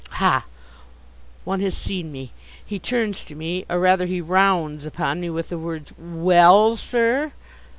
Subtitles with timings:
[0.13, 0.47] Ha!
[1.43, 2.31] One has seen me.
[2.65, 7.33] He turns to me, or rather he rounds upon me, with the words "Well, sir?"